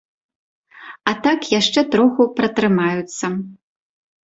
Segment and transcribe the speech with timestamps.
[1.11, 3.25] А так яшчэ троху пратрымаюцца.